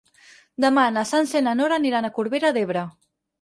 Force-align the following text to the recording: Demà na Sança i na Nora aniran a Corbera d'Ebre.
Demà 0.63 0.85
na 0.95 1.03
Sança 1.09 1.41
i 1.41 1.43
na 1.49 1.53
Nora 1.59 1.77
aniran 1.83 2.09
a 2.09 2.13
Corbera 2.17 2.53
d'Ebre. 2.59 2.87